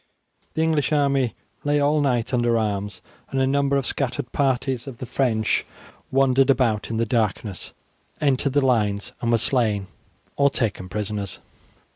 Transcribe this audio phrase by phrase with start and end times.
[0.55, 4.97] The English army lay all night under arms, and a number of scattered parties of
[4.97, 5.63] the French,
[6.09, 7.71] wandering about in the darkness,
[8.19, 9.85] entered the lines and were slain
[10.37, 11.37] or taken prisoners.